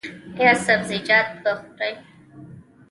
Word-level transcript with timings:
ایا 0.39 0.53
سبزیجات 0.65 1.27
به 1.43 1.51
خورئ؟ 1.59 1.93